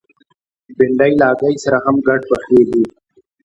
بېنډۍ 0.77 1.13
له 1.19 1.25
هګۍ 1.29 1.55
سره 1.63 1.77
هم 1.85 1.95
ګډ 2.07 2.21
پخېږي 2.29 2.83